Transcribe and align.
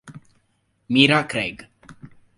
Mira 0.89 1.27
Craig 1.27 1.69